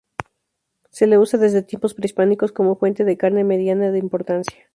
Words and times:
Se 0.89 1.05
le 1.05 1.19
usa 1.19 1.37
desde 1.39 1.61
tiempos 1.61 1.93
prehispánicos 1.93 2.51
como 2.51 2.75
fuente 2.75 3.03
de 3.05 3.17
carne 3.17 3.41
de 3.41 3.43
mediana 3.43 3.95
importancia. 3.99 4.67